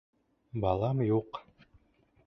Балам 0.63 1.05
юҡ!.. 1.09 1.43